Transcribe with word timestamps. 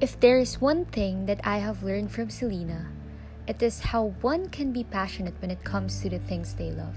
If 0.00 0.18
there 0.18 0.38
is 0.38 0.62
one 0.62 0.86
thing 0.86 1.26
that 1.26 1.44
I 1.44 1.58
have 1.58 1.82
learned 1.82 2.10
from 2.10 2.30
Selena, 2.30 2.88
it 3.46 3.60
is 3.60 3.92
how 3.92 4.16
one 4.24 4.48
can 4.48 4.72
be 4.72 4.82
passionate 4.82 5.34
when 5.42 5.50
it 5.50 5.62
comes 5.62 6.00
to 6.00 6.08
the 6.08 6.18
things 6.18 6.54
they 6.54 6.70
love. 6.70 6.96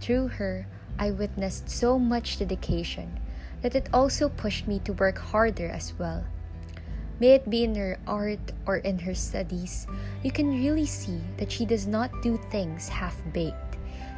Through 0.00 0.40
her, 0.40 0.66
I 0.98 1.10
witnessed 1.10 1.68
so 1.68 1.98
much 1.98 2.38
dedication 2.38 3.20
that 3.60 3.74
it 3.74 3.90
also 3.92 4.30
pushed 4.30 4.66
me 4.66 4.78
to 4.88 4.94
work 4.94 5.18
harder 5.18 5.68
as 5.68 5.92
well. 5.98 6.24
May 7.20 7.32
it 7.36 7.50
be 7.50 7.62
in 7.62 7.74
her 7.74 7.98
art 8.06 8.56
or 8.64 8.78
in 8.78 9.00
her 9.00 9.14
studies, 9.14 9.86
you 10.22 10.32
can 10.32 10.48
really 10.48 10.86
see 10.86 11.20
that 11.36 11.52
she 11.52 11.66
does 11.66 11.86
not 11.86 12.22
do 12.22 12.40
things 12.48 12.88
half 12.88 13.20
baked, 13.34 13.76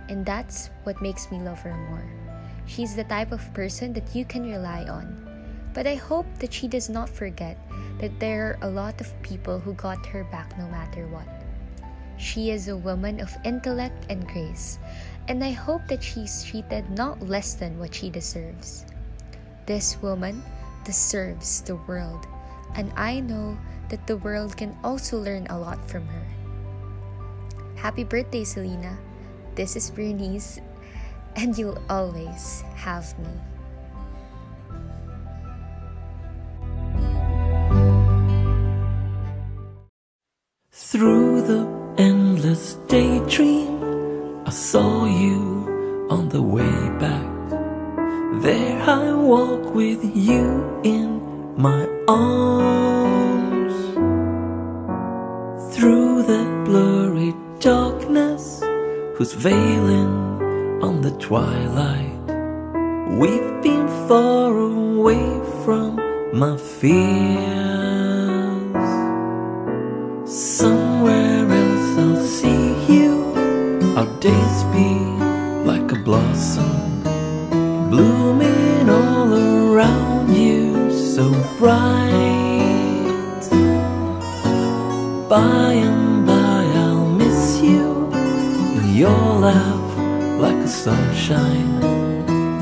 and 0.08 0.24
that's 0.24 0.70
what 0.84 1.02
makes 1.02 1.28
me 1.32 1.40
love 1.40 1.58
her 1.62 1.74
more. 1.90 2.06
She's 2.66 2.94
the 2.94 3.02
type 3.02 3.32
of 3.32 3.52
person 3.52 3.92
that 3.94 4.14
you 4.14 4.24
can 4.24 4.46
rely 4.46 4.84
on. 4.84 5.25
But 5.76 5.86
I 5.86 6.00
hope 6.00 6.24
that 6.40 6.54
she 6.56 6.72
does 6.72 6.88
not 6.88 7.12
forget 7.12 7.60
that 8.00 8.18
there 8.18 8.56
are 8.56 8.58
a 8.64 8.72
lot 8.72 8.96
of 8.98 9.12
people 9.20 9.60
who 9.60 9.74
got 9.74 10.06
her 10.06 10.24
back 10.24 10.56
no 10.56 10.64
matter 10.72 11.04
what. 11.12 11.28
She 12.16 12.48
is 12.48 12.68
a 12.68 12.80
woman 12.80 13.20
of 13.20 13.36
intellect 13.44 14.08
and 14.08 14.26
grace, 14.26 14.80
and 15.28 15.44
I 15.44 15.52
hope 15.52 15.84
that 15.88 16.02
she 16.02 16.24
is 16.24 16.44
treated 16.48 16.88
not 16.88 17.20
less 17.20 17.52
than 17.52 17.78
what 17.78 17.92
she 17.92 18.08
deserves. 18.08 18.86
This 19.66 20.00
woman 20.00 20.40
deserves 20.88 21.60
the 21.60 21.76
world, 21.84 22.24
and 22.74 22.88
I 22.96 23.20
know 23.20 23.58
that 23.90 24.06
the 24.06 24.16
world 24.16 24.56
can 24.56 24.72
also 24.82 25.20
learn 25.20 25.46
a 25.52 25.60
lot 25.60 25.84
from 25.84 26.08
her. 26.08 26.26
Happy 27.76 28.02
birthday, 28.02 28.44
Selena. 28.44 28.96
This 29.54 29.76
is 29.76 29.90
Bernice, 29.90 30.58
and 31.36 31.52
you'll 31.52 31.84
always 31.90 32.64
have 32.80 33.12
me. 33.18 33.28
Daydream, 42.96 44.46
I 44.46 44.50
saw 44.50 45.04
you 45.04 45.38
on 46.08 46.30
the 46.30 46.40
way 46.56 46.76
back. 47.04 47.30
There 48.44 48.80
I 48.82 49.12
walk 49.12 49.74
with 49.74 50.02
you 50.28 50.46
in 50.82 51.08
my 51.66 51.82
arms. 52.08 53.76
Through 55.74 56.22
the 56.32 56.44
blurry 56.64 57.34
darkness, 57.60 58.44
who's 59.14 59.34
veiling 59.46 60.14
on 60.86 60.94
the 61.06 61.14
twilight. 61.28 62.24
We've 63.20 63.52
been 63.66 63.88
far 64.08 64.50
away 64.56 65.26
from 65.64 65.90
my 66.42 66.56
fears. 66.56 68.05
Days 74.26 74.60
be 74.74 74.90
like 75.70 75.88
a 75.92 75.98
blossom, 76.08 77.00
blooming 77.90 78.88
all 78.90 79.30
around 79.32 80.34
you, 80.34 80.90
so 80.90 81.24
bright. 81.60 83.44
By 85.28 85.74
and 85.86 86.26
by 86.26 86.62
I'll 86.86 87.08
miss 87.22 87.60
you. 87.70 88.10
Your 89.00 89.26
laugh 89.48 89.90
like 90.44 90.60
a 90.70 90.72
sunshine, 90.84 91.74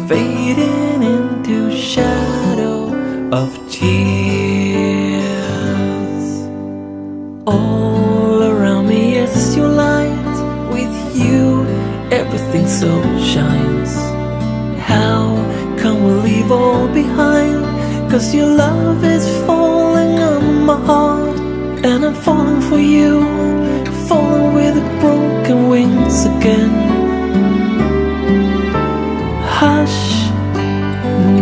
fading 0.06 1.02
into 1.14 1.56
shadow 1.74 2.78
of 3.40 3.48
tears. 3.70 4.74
All 7.46 8.13
everything 12.64 12.68
so 12.68 13.02
shines. 13.18 13.94
How 14.80 15.36
can 15.78 16.04
we 16.04 16.12
leave 16.30 16.50
all 16.50 16.88
behind? 16.88 17.64
Cause 18.10 18.34
your 18.34 18.46
love 18.46 19.04
is 19.04 19.26
falling 19.46 20.18
on 20.18 20.64
my 20.64 20.78
heart. 20.86 21.38
And 21.84 22.04
I'm 22.04 22.14
falling 22.14 22.62
for 22.62 22.78
you, 22.78 23.22
falling 24.08 24.54
with 24.54 24.76
broken 25.00 25.68
wings 25.68 26.24
again. 26.24 26.70
Hush, 29.58 30.30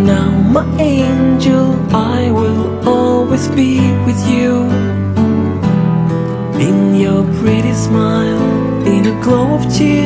now 0.05 0.31
my 0.51 0.65
angel, 0.81 1.75
I 1.95 2.31
will 2.31 2.89
always 2.89 3.49
be 3.49 3.79
with 4.07 4.21
you. 4.29 4.69
In 6.59 6.95
your 6.95 7.23
pretty 7.41 7.73
smile, 7.73 8.87
in 8.87 9.07
a 9.07 9.23
glow 9.23 9.55
of 9.55 9.63
tears, 9.73 10.02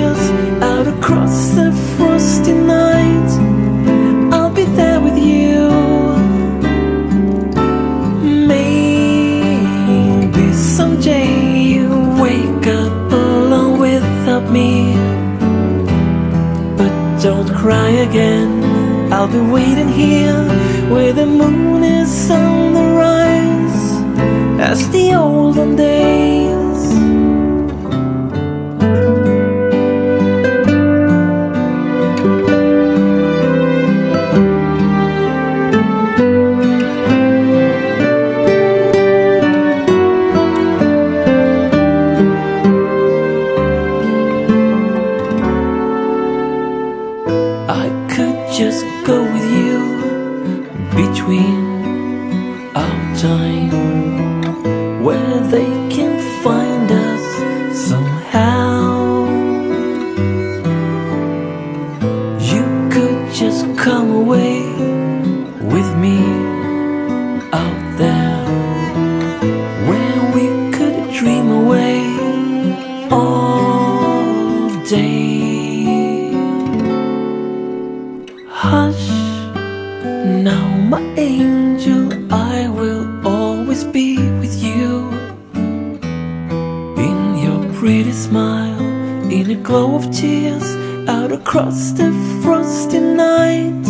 frosty 1.96 2.52
night, 2.52 3.30
I'll 4.32 4.52
be 4.52 4.64
there 4.64 5.00
with 5.00 5.18
you. 5.18 5.70
Maybe 8.52 9.64
someday 10.52 11.30
you 11.72 11.88
wake 12.20 12.66
up 12.66 13.12
alone 13.12 13.78
without 13.80 14.50
me. 14.50 14.94
But 16.76 16.92
don't 17.22 17.50
cry 17.54 17.90
again, 18.08 18.50
I'll 19.12 19.32
be 19.38 19.40
waiting 19.40 19.88
here 19.88 20.38
where 20.92 21.12
the 21.12 21.26
moon 21.26 21.82
is 21.82 22.30
on 22.30 22.74
the 22.74 22.86
rise 23.04 23.86
as 24.60 24.88
the 24.90 25.14
olden 25.14 25.76
days. 25.76 26.65
Just 48.70 48.84
go 49.06 49.22
with 49.22 49.48
you 49.64 49.80
between 51.00 51.56
our 52.74 53.16
time. 53.16 53.70
Where 55.04 55.38
they 55.52 55.75
pretty 87.86 88.10
smile, 88.10 88.80
in 89.30 89.48
a 89.48 89.54
glow 89.54 89.94
of 89.94 90.10
tears, 90.10 90.74
out 91.08 91.30
across 91.30 91.92
the 91.92 92.10
frosty 92.42 92.98
night, 92.98 93.86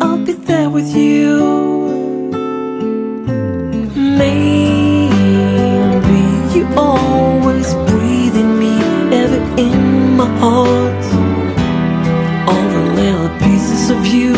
I'll 0.00 0.24
be 0.24 0.34
there 0.34 0.70
with 0.70 0.94
you. 0.94 2.30
Maybe 4.22 5.10
you 6.54 6.64
always 6.76 7.74
breathe 7.90 8.36
in 8.36 8.50
me, 8.62 8.74
ever 9.22 9.42
in 9.58 10.16
my 10.16 10.28
heart. 10.38 11.04
All 12.48 12.66
the 12.76 12.84
little 13.00 13.30
pieces 13.40 13.90
of 13.90 14.06
you, 14.06 14.34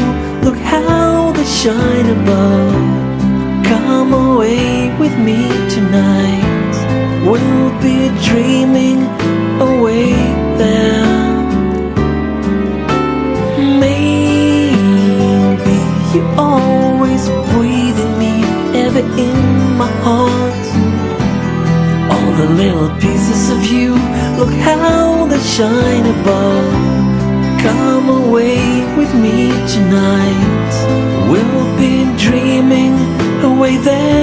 look 0.47 0.57
how 0.57 1.33
they 1.33 1.45
shine 1.45 2.09
above. 2.19 3.67
Come 3.67 4.15
away 4.15 4.97
with 4.99 5.15
me 5.19 5.41
tonight. 5.69 6.62
We'll 7.25 7.71
be 7.81 8.09
dreaming 8.27 9.01
away 9.61 10.13
there. 10.59 11.23
Maybe 13.79 14.75
you 16.13 16.23
always 16.37 17.29
breathe 17.53 17.99
in 18.07 18.13
me, 18.19 18.35
ever 18.85 19.05
in 19.27 19.39
my 19.79 19.91
heart. 20.07 20.65
All 22.13 22.31
the 22.41 22.49
little 22.63 22.91
pieces 23.01 23.51
of 23.51 23.65
you, 23.73 23.95
look 24.39 24.55
how 24.69 25.27
they 25.27 25.39
shine 25.39 26.07
above. 26.17 26.73
Come 27.63 28.09
away 28.27 28.59
with 28.97 29.15
me 29.15 29.53
tonight. 29.75 30.73
We'll 31.31 31.77
be 31.79 32.05
dreaming 32.19 32.95
away 33.45 33.61
way 33.61 33.77
there. 33.77 34.22